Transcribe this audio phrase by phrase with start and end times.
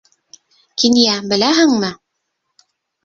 [0.83, 1.93] Кинйә, беләһеңме?..